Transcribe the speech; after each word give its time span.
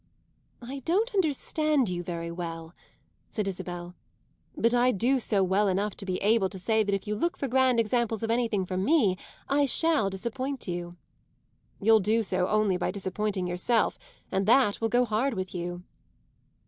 "I 0.63 0.79
don't 0.79 1.13
understand 1.13 1.87
you 1.87 2.01
very 2.01 2.31
well," 2.31 2.73
said 3.29 3.47
Isabel, 3.47 3.93
"but 4.57 4.73
I 4.73 4.89
do 4.91 5.19
so 5.19 5.43
well 5.43 5.67
enough 5.67 5.95
to 5.97 6.07
be 6.07 6.17
able 6.23 6.49
to 6.49 6.57
say 6.57 6.81
that 6.81 6.95
if 6.95 7.05
you 7.05 7.13
look 7.15 7.37
for 7.37 7.47
grand 7.47 7.79
examples 7.79 8.23
of 8.23 8.31
anything 8.31 8.65
from 8.65 8.83
me 8.83 9.15
I 9.47 9.67
shall 9.67 10.09
disappoint 10.09 10.67
you." 10.67 10.95
"You'll 11.79 11.99
do 11.99 12.23
so 12.23 12.47
only 12.47 12.77
by 12.77 12.89
disappointing 12.89 13.45
yourself 13.45 13.99
and 14.31 14.47
that 14.47 14.81
will 14.81 14.89
go 14.89 15.05
hard 15.05 15.35
with 15.35 15.53
you!" 15.53 15.83